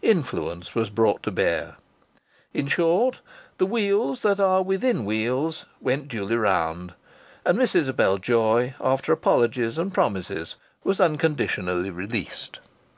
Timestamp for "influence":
0.00-0.74